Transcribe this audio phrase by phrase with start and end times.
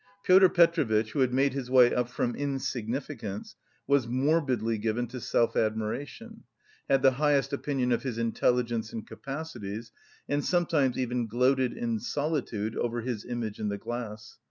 [0.23, 3.55] Pyotr Petrovitch, who had made his way up from insignificance,
[3.85, 6.41] was morbidly given to self admiration,
[6.89, 9.91] had the highest opinion of his intelligence and capacities,
[10.27, 14.39] and sometimes even gloated in solitude over his image in the glass.